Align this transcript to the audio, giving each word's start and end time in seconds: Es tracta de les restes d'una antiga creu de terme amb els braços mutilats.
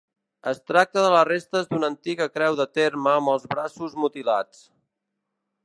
Es 0.51 0.61
tracta 0.69 1.03
de 1.07 1.11
les 1.15 1.25
restes 1.29 1.69
d'una 1.73 1.87
antiga 1.93 2.27
creu 2.37 2.57
de 2.61 2.67
terme 2.79 3.13
amb 3.19 3.31
els 3.35 3.47
braços 3.55 3.97
mutilats. 4.05 4.65